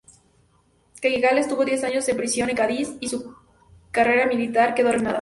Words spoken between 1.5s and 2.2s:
diez años en